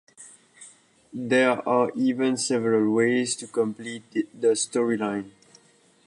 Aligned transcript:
There 1.13 1.61
are 1.69 1.91
even 1.95 2.35
several 2.35 2.91
ways 2.91 3.35
to 3.35 3.45
complete 3.45 4.11
the 4.11 4.53
storyline. 4.53 5.29